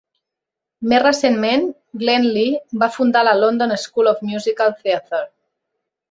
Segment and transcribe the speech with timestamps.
[0.91, 1.67] Més recentment,
[2.03, 5.21] Glenn Lee va fundar la London School of Musical Theatre.